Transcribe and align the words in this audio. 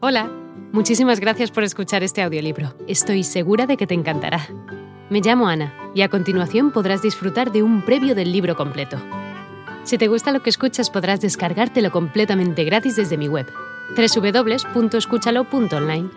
Hola, 0.00 0.30
muchísimas 0.72 1.18
gracias 1.18 1.50
por 1.50 1.64
escuchar 1.64 2.04
este 2.04 2.22
audiolibro. 2.22 2.72
Estoy 2.86 3.24
segura 3.24 3.66
de 3.66 3.76
que 3.76 3.88
te 3.88 3.94
encantará. 3.94 4.46
Me 5.10 5.20
llamo 5.20 5.48
Ana 5.48 5.74
y 5.92 6.02
a 6.02 6.08
continuación 6.08 6.70
podrás 6.70 7.02
disfrutar 7.02 7.50
de 7.50 7.64
un 7.64 7.84
previo 7.84 8.14
del 8.14 8.30
libro 8.30 8.54
completo. 8.54 8.96
Si 9.82 9.98
te 9.98 10.06
gusta 10.06 10.30
lo 10.30 10.40
que 10.40 10.50
escuchas 10.50 10.88
podrás 10.88 11.20
descargártelo 11.20 11.90
completamente 11.90 12.62
gratis 12.62 12.94
desde 12.94 13.18
mi 13.18 13.26
web, 13.26 13.48
www.escúchalo.online. 13.96 16.10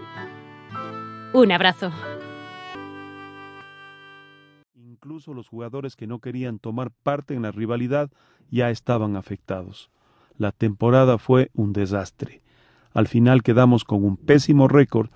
Un 1.33 1.51
abrazo. 1.51 1.91
Incluso 4.75 5.33
los 5.33 5.47
jugadores 5.47 5.95
que 5.95 6.05
no 6.05 6.19
querían 6.19 6.59
tomar 6.59 6.91
parte 6.91 7.33
en 7.33 7.41
la 7.41 7.51
rivalidad 7.51 8.11
ya 8.51 8.69
estaban 8.69 9.15
afectados. 9.15 9.89
La 10.37 10.51
temporada 10.51 11.17
fue 11.17 11.49
un 11.55 11.73
desastre. 11.73 12.43
Al 12.93 13.07
final 13.07 13.43
quedamos 13.43 13.83
con 13.83 14.03
un 14.03 14.17
pésimo 14.17 14.67
récord 14.67 15.09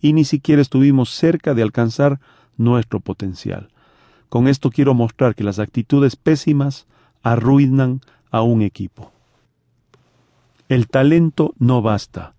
y 0.00 0.12
ni 0.12 0.24
siquiera 0.24 0.60
estuvimos 0.60 1.10
cerca 1.10 1.54
de 1.54 1.62
alcanzar 1.62 2.20
nuestro 2.56 3.00
potencial. 3.00 3.68
Con 4.28 4.48
esto 4.48 4.70
quiero 4.70 4.94
mostrar 4.94 5.34
que 5.34 5.44
las 5.44 5.58
actitudes 5.58 6.16
pésimas 6.16 6.86
arruinan 7.22 8.00
a 8.30 8.42
un 8.42 8.62
equipo. 8.62 9.12
El 10.68 10.88
talento 10.88 11.54
no 11.58 11.82
basta. 11.82 12.34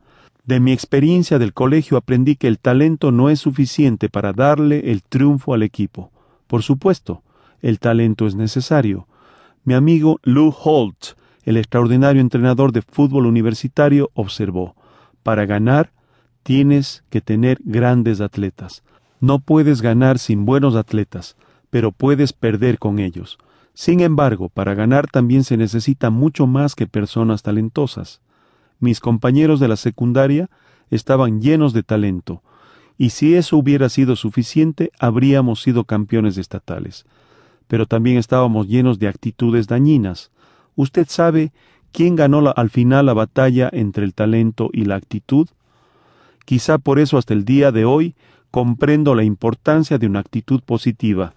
De 0.45 0.59
mi 0.59 0.71
experiencia 0.71 1.39
del 1.39 1.53
colegio 1.53 1.97
aprendí 1.97 2.35
que 2.35 2.47
el 2.47 2.59
talento 2.59 3.11
no 3.11 3.29
es 3.29 3.39
suficiente 3.39 4.09
para 4.09 4.33
darle 4.33 4.91
el 4.91 5.03
triunfo 5.03 5.53
al 5.53 5.63
equipo. 5.63 6.11
Por 6.47 6.61
supuesto, 6.61 7.23
el 7.61 7.79
talento 7.79 8.27
es 8.27 8.35
necesario. 8.35 9.07
Mi 9.63 9.73
amigo 9.73 10.19
Lou 10.21 10.53
Holt, 10.55 11.15
el 11.45 11.57
extraordinario 11.57 12.21
entrenador 12.21 12.73
de 12.73 12.81
fútbol 12.81 13.25
universitario, 13.25 14.11
observó, 14.13 14.75
para 15.23 15.45
ganar 15.45 15.93
tienes 16.43 17.03
que 17.09 17.21
tener 17.21 17.59
grandes 17.63 18.19
atletas. 18.19 18.83
No 19.19 19.39
puedes 19.39 19.81
ganar 19.81 20.19
sin 20.19 20.45
buenos 20.45 20.75
atletas, 20.75 21.37
pero 21.69 21.91
puedes 21.91 22.33
perder 22.33 22.77
con 22.79 22.99
ellos. 22.99 23.37
Sin 23.73 23.99
embargo, 24.01 24.49
para 24.49 24.73
ganar 24.73 25.07
también 25.07 25.43
se 25.43 25.57
necesita 25.57 26.09
mucho 26.09 26.47
más 26.47 26.75
que 26.75 26.87
personas 26.87 27.43
talentosas. 27.43 28.21
Mis 28.79 28.99
compañeros 28.99 29.59
de 29.59 29.67
la 29.67 29.75
secundaria 29.75 30.49
estaban 30.89 31.41
llenos 31.41 31.73
de 31.73 31.83
talento, 31.83 32.41
y 32.97 33.09
si 33.09 33.35
eso 33.35 33.57
hubiera 33.57 33.89
sido 33.89 34.15
suficiente, 34.15 34.91
habríamos 34.99 35.61
sido 35.61 35.83
campeones 35.83 36.37
estatales. 36.37 37.05
Pero 37.67 37.85
también 37.85 38.17
estábamos 38.17 38.67
llenos 38.67 38.99
de 38.99 39.07
actitudes 39.07 39.67
dañinas. 39.67 40.31
Usted 40.75 41.07
sabe 41.09 41.51
quién 41.91 42.15
ganó 42.15 42.53
al 42.55 42.69
final 42.69 43.05
la 43.05 43.13
batalla 43.13 43.69
entre 43.71 44.05
el 44.05 44.13
talento 44.13 44.69
y 44.73 44.85
la 44.85 44.95
actitud. 44.95 45.47
Quizá 46.45 46.77
por 46.77 46.99
eso 46.99 47.17
hasta 47.17 47.33
el 47.33 47.45
día 47.45 47.71
de 47.71 47.85
hoy 47.85 48.15
comprendo 48.51 49.15
la 49.15 49.23
importancia 49.23 49.97
de 49.97 50.07
una 50.07 50.19
actitud 50.19 50.61
positiva, 50.61 51.33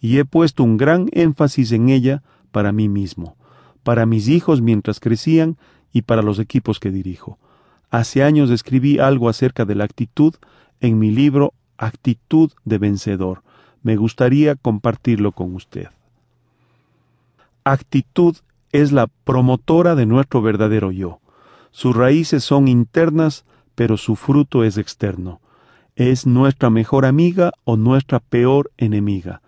y 0.00 0.18
he 0.18 0.24
puesto 0.24 0.62
un 0.62 0.76
gran 0.76 1.08
énfasis 1.12 1.72
en 1.72 1.88
ella 1.88 2.22
para 2.52 2.72
mí 2.72 2.88
mismo, 2.88 3.36
para 3.82 4.06
mis 4.06 4.28
hijos 4.28 4.60
mientras 4.62 5.00
crecían 5.00 5.56
y 5.92 6.02
para 6.02 6.22
los 6.22 6.38
equipos 6.38 6.80
que 6.80 6.90
dirijo. 6.90 7.38
Hace 7.90 8.22
años 8.22 8.50
escribí 8.50 8.98
algo 8.98 9.28
acerca 9.28 9.64
de 9.64 9.74
la 9.74 9.84
actitud 9.84 10.34
en 10.80 10.98
mi 10.98 11.10
libro 11.10 11.54
Actitud 11.78 12.52
de 12.64 12.78
Vencedor. 12.78 13.42
Me 13.82 13.96
gustaría 13.96 14.56
compartirlo 14.56 15.32
con 15.32 15.54
usted. 15.54 15.88
Actitud 17.64 18.36
es 18.74 18.90
la 18.90 19.06
promotora 19.06 19.94
de 19.94 20.04
nuestro 20.04 20.42
verdadero 20.42 20.90
yo. 20.90 21.20
Sus 21.70 21.94
raíces 21.96 22.42
son 22.42 22.66
internas 22.66 23.44
pero 23.76 23.96
su 23.96 24.16
fruto 24.16 24.64
es 24.64 24.78
externo. 24.78 25.40
Es 25.96 26.26
nuestra 26.26 26.70
mejor 26.70 27.06
amiga 27.06 27.52
o 27.62 27.76
nuestra 27.76 28.18
peor 28.18 28.72
enemiga. 28.76 29.42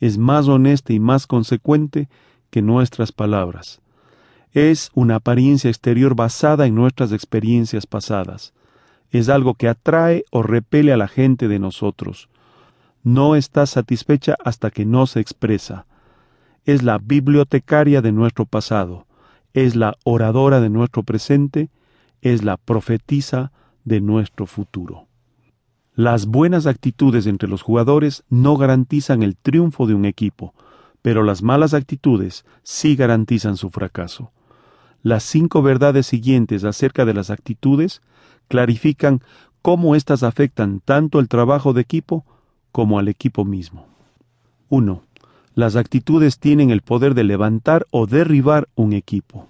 Es 0.00 0.18
más 0.18 0.48
honesta 0.48 0.92
y 0.92 0.98
más 0.98 1.28
consecuente 1.28 2.08
que 2.50 2.60
nuestras 2.60 3.12
palabras. 3.12 3.80
Es 4.52 4.90
una 4.94 5.16
apariencia 5.16 5.70
exterior 5.70 6.16
basada 6.16 6.66
en 6.66 6.74
nuestras 6.74 7.12
experiencias 7.12 7.86
pasadas. 7.86 8.52
Es 9.10 9.28
algo 9.28 9.54
que 9.54 9.68
atrae 9.68 10.24
o 10.32 10.42
repele 10.42 10.92
a 10.92 10.96
la 10.96 11.06
gente 11.06 11.46
de 11.46 11.60
nosotros. 11.60 12.28
No 13.04 13.36
está 13.36 13.66
satisfecha 13.66 14.36
hasta 14.44 14.70
que 14.70 14.84
no 14.84 15.06
se 15.06 15.20
expresa. 15.20 15.86
Es 16.64 16.82
la 16.82 16.98
bibliotecaria 16.98 18.02
de 18.02 18.12
nuestro 18.12 18.46
pasado. 18.46 19.06
Es 19.52 19.76
la 19.76 19.96
oradora 20.04 20.60
de 20.60 20.70
nuestro 20.70 21.02
presente. 21.02 21.70
Es 22.20 22.44
la 22.44 22.56
profetisa 22.56 23.52
de 23.84 24.00
nuestro 24.00 24.46
futuro. 24.46 25.08
Las 25.94 26.26
buenas 26.26 26.66
actitudes 26.66 27.26
entre 27.26 27.48
los 27.48 27.62
jugadores 27.62 28.24
no 28.30 28.56
garantizan 28.56 29.22
el 29.22 29.36
triunfo 29.36 29.86
de 29.86 29.94
un 29.94 30.04
equipo, 30.04 30.54
pero 31.02 31.22
las 31.22 31.42
malas 31.42 31.74
actitudes 31.74 32.46
sí 32.62 32.96
garantizan 32.96 33.56
su 33.56 33.68
fracaso. 33.68 34.30
Las 35.02 35.24
cinco 35.24 35.62
verdades 35.62 36.06
siguientes 36.06 36.64
acerca 36.64 37.04
de 37.04 37.12
las 37.12 37.28
actitudes 37.28 38.00
clarifican 38.48 39.20
cómo 39.60 39.94
éstas 39.94 40.22
afectan 40.22 40.80
tanto 40.80 41.18
el 41.18 41.28
trabajo 41.28 41.72
de 41.72 41.82
equipo 41.82 42.24
como 42.70 42.98
al 42.98 43.08
equipo 43.08 43.44
mismo. 43.44 43.86
1. 44.68 45.02
Las 45.54 45.76
actitudes 45.76 46.38
tienen 46.38 46.70
el 46.70 46.80
poder 46.80 47.14
de 47.14 47.24
levantar 47.24 47.86
o 47.90 48.06
derribar 48.06 48.68
un 48.74 48.94
equipo. 48.94 49.48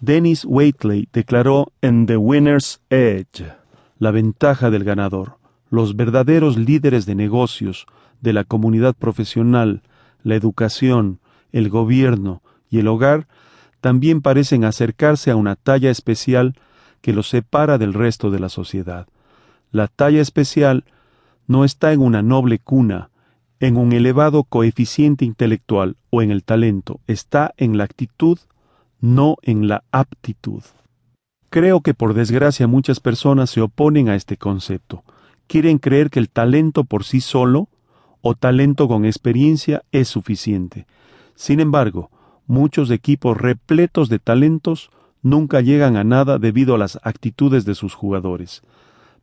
Dennis 0.00 0.44
Waitley 0.44 1.08
declaró 1.12 1.72
en 1.82 2.06
The 2.06 2.16
Winner's 2.16 2.80
Edge 2.88 3.52
la 3.98 4.12
ventaja 4.12 4.70
del 4.70 4.84
ganador. 4.84 5.38
Los 5.70 5.96
verdaderos 5.96 6.56
líderes 6.56 7.04
de 7.04 7.16
negocios, 7.16 7.86
de 8.20 8.32
la 8.32 8.44
comunidad 8.44 8.94
profesional, 8.94 9.82
la 10.22 10.36
educación, 10.36 11.18
el 11.50 11.68
gobierno 11.68 12.42
y 12.70 12.78
el 12.78 12.86
hogar 12.86 13.26
también 13.80 14.22
parecen 14.22 14.64
acercarse 14.64 15.32
a 15.32 15.36
una 15.36 15.56
talla 15.56 15.90
especial 15.90 16.54
que 17.00 17.12
los 17.12 17.28
separa 17.28 17.76
del 17.76 17.92
resto 17.92 18.30
de 18.30 18.38
la 18.38 18.48
sociedad. 18.48 19.08
La 19.72 19.88
talla 19.88 20.20
especial 20.20 20.84
no 21.46 21.64
está 21.64 21.92
en 21.92 22.00
una 22.00 22.22
noble 22.22 22.58
cuna, 22.58 23.10
en 23.60 23.76
un 23.76 23.92
elevado 23.92 24.44
coeficiente 24.44 25.24
intelectual 25.24 25.96
o 26.10 26.22
en 26.22 26.30
el 26.30 26.44
talento, 26.44 27.00
está 27.06 27.54
en 27.56 27.76
la 27.76 27.84
actitud 27.84 28.38
no 29.00 29.36
en 29.42 29.68
la 29.68 29.84
aptitud. 29.92 30.62
Creo 31.50 31.80
que 31.80 31.94
por 31.94 32.14
desgracia 32.14 32.66
muchas 32.66 33.00
personas 33.00 33.50
se 33.50 33.60
oponen 33.60 34.08
a 34.08 34.14
este 34.14 34.36
concepto. 34.36 35.02
Quieren 35.46 35.78
creer 35.78 36.10
que 36.10 36.18
el 36.18 36.28
talento 36.28 36.84
por 36.84 37.04
sí 37.04 37.20
solo 37.20 37.68
o 38.20 38.34
talento 38.34 38.88
con 38.88 39.04
experiencia 39.04 39.82
es 39.92 40.08
suficiente. 40.08 40.86
Sin 41.34 41.60
embargo, 41.60 42.10
muchos 42.46 42.90
equipos 42.90 43.36
repletos 43.36 44.08
de 44.08 44.18
talentos 44.18 44.90
nunca 45.22 45.60
llegan 45.60 45.96
a 45.96 46.04
nada 46.04 46.38
debido 46.38 46.74
a 46.74 46.78
las 46.78 46.98
actitudes 47.02 47.64
de 47.64 47.74
sus 47.74 47.94
jugadores. 47.94 48.62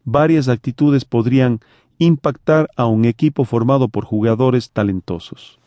Varias 0.03 0.47
actitudes 0.47 1.05
podrían 1.05 1.59
impactar 1.97 2.69
a 2.75 2.85
un 2.85 3.05
equipo 3.05 3.45
formado 3.45 3.87
por 3.87 4.05
jugadores 4.05 4.71
talentosos. 4.71 5.59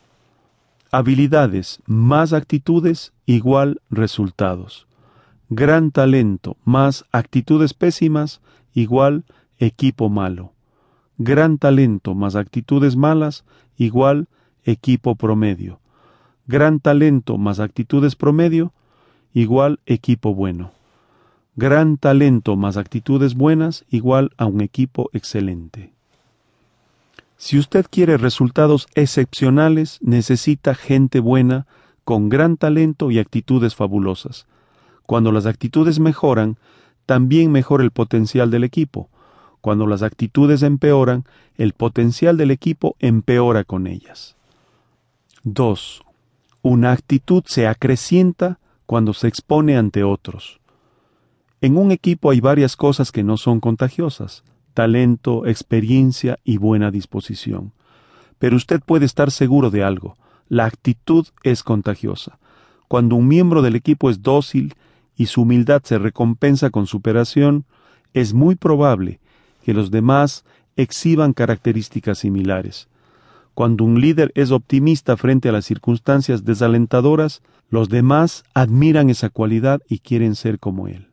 Habilidades 0.90 1.80
más 1.86 2.32
actitudes 2.32 3.12
igual 3.26 3.80
resultados. 3.90 4.86
Gran 5.50 5.90
talento 5.90 6.56
más 6.64 7.04
actitudes 7.12 7.74
pésimas 7.74 8.40
igual 8.74 9.24
equipo 9.58 10.08
malo. 10.08 10.52
Gran 11.18 11.58
talento 11.58 12.14
más 12.14 12.36
actitudes 12.36 12.96
malas 12.96 13.44
igual 13.76 14.28
equipo 14.64 15.14
promedio. 15.14 15.80
Gran 16.46 16.80
talento 16.80 17.38
más 17.38 17.60
actitudes 17.60 18.14
promedio 18.14 18.72
igual 19.34 19.80
equipo 19.86 20.34
bueno. 20.34 20.72
Gran 21.56 21.96
talento 21.96 22.56
más 22.56 22.76
actitudes 22.76 23.34
buenas 23.34 23.84
igual 23.90 24.30
a 24.36 24.46
un 24.46 24.60
equipo 24.60 25.10
excelente. 25.12 25.97
Si 27.40 27.56
usted 27.56 27.86
quiere 27.88 28.16
resultados 28.16 28.88
excepcionales, 28.96 30.00
necesita 30.02 30.74
gente 30.74 31.20
buena, 31.20 31.68
con 32.04 32.28
gran 32.28 32.56
talento 32.56 33.12
y 33.12 33.20
actitudes 33.20 33.76
fabulosas. 33.76 34.46
Cuando 35.06 35.30
las 35.30 35.46
actitudes 35.46 36.00
mejoran, 36.00 36.58
también 37.06 37.52
mejora 37.52 37.84
el 37.84 37.92
potencial 37.92 38.50
del 38.50 38.64
equipo. 38.64 39.08
Cuando 39.60 39.86
las 39.86 40.02
actitudes 40.02 40.64
empeoran, 40.64 41.24
el 41.56 41.74
potencial 41.74 42.36
del 42.36 42.50
equipo 42.50 42.96
empeora 42.98 43.62
con 43.62 43.86
ellas. 43.86 44.34
2. 45.44 46.02
Una 46.62 46.90
actitud 46.90 47.44
se 47.46 47.68
acrecienta 47.68 48.58
cuando 48.84 49.14
se 49.14 49.28
expone 49.28 49.76
ante 49.76 50.02
otros. 50.02 50.58
En 51.60 51.76
un 51.76 51.92
equipo 51.92 52.30
hay 52.30 52.40
varias 52.40 52.74
cosas 52.74 53.12
que 53.12 53.22
no 53.22 53.36
son 53.36 53.60
contagiosas 53.60 54.42
talento, 54.78 55.44
experiencia 55.44 56.38
y 56.44 56.58
buena 56.58 56.92
disposición. 56.92 57.72
Pero 58.38 58.54
usted 58.54 58.80
puede 58.80 59.06
estar 59.06 59.32
seguro 59.32 59.70
de 59.70 59.82
algo, 59.82 60.16
la 60.48 60.66
actitud 60.66 61.26
es 61.42 61.64
contagiosa. 61.64 62.38
Cuando 62.86 63.16
un 63.16 63.26
miembro 63.26 63.60
del 63.60 63.74
equipo 63.74 64.08
es 64.08 64.22
dócil 64.22 64.76
y 65.16 65.26
su 65.26 65.42
humildad 65.42 65.82
se 65.82 65.98
recompensa 65.98 66.70
con 66.70 66.86
superación, 66.86 67.64
es 68.14 68.34
muy 68.34 68.54
probable 68.54 69.18
que 69.64 69.74
los 69.74 69.90
demás 69.90 70.44
exhiban 70.76 71.32
características 71.32 72.20
similares. 72.20 72.86
Cuando 73.54 73.82
un 73.82 74.00
líder 74.00 74.30
es 74.36 74.52
optimista 74.52 75.16
frente 75.16 75.48
a 75.48 75.52
las 75.52 75.64
circunstancias 75.64 76.44
desalentadoras, 76.44 77.42
los 77.68 77.88
demás 77.88 78.44
admiran 78.54 79.10
esa 79.10 79.28
cualidad 79.28 79.80
y 79.88 79.98
quieren 79.98 80.36
ser 80.36 80.60
como 80.60 80.86
él. 80.86 81.07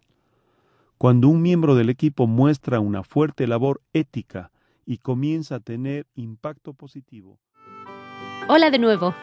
Cuando 0.97 1.27
un 1.27 1.41
miembro 1.41 1.75
del 1.75 1.89
equipo 1.89 2.25
muestra 2.25 2.79
una 2.79 3.03
fuerte 3.03 3.47
labor 3.47 3.81
ética 3.91 4.51
y 4.85 4.99
comienza 4.99 5.55
a 5.55 5.59
tener 5.59 6.07
impacto 6.15 6.73
positivo. 6.73 7.37
Hola 8.47 8.69
de 8.69 8.79
nuevo. 8.79 9.13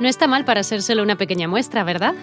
No 0.00 0.08
está 0.08 0.26
mal 0.26 0.44
para 0.44 0.62
ser 0.62 0.80
solo 0.80 1.02
una 1.02 1.16
pequeña 1.16 1.48
muestra, 1.48 1.84
¿verdad? 1.84 2.14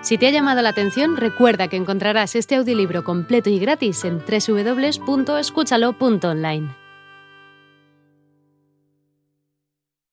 Si 0.00 0.16
te 0.16 0.28
ha 0.28 0.30
llamado 0.30 0.62
la 0.62 0.70
atención, 0.70 1.16
recuerda 1.16 1.68
que 1.68 1.76
encontrarás 1.76 2.36
este 2.36 2.54
audiolibro 2.54 3.04
completo 3.04 3.50
y 3.50 3.58
gratis 3.58 4.04
en 4.04 4.18
www.escúchalo.online. 4.18 6.77